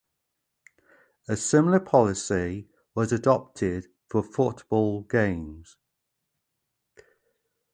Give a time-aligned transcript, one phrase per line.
[1.27, 5.77] A similar policy was adopted for football games.